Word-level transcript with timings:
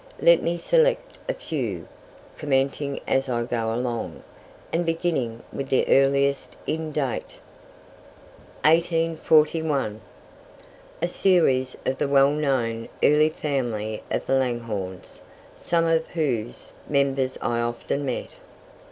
Let 0.19 0.41
me 0.41 0.57
select 0.57 1.19
a 1.29 1.33
few, 1.35 1.87
commenting 2.35 2.99
as 3.07 3.29
I 3.29 3.43
go 3.43 3.71
along, 3.71 4.23
and 4.73 4.83
beginning 4.83 5.43
with 5.53 5.69
the 5.69 5.87
earliest 5.87 6.57
in 6.65 6.91
date. 6.91 7.37
1841. 8.65 10.01
A 11.03 11.07
series 11.07 11.77
of 11.85 11.99
the 11.99 12.07
well 12.07 12.31
known 12.31 12.89
early 13.03 13.29
family 13.29 14.01
of 14.09 14.25
the 14.25 14.33
Langhornes, 14.33 15.21
some 15.55 15.85
of 15.85 16.07
whose 16.07 16.73
members 16.89 17.37
I 17.39 17.59
often 17.61 18.03
met. 18.03 18.29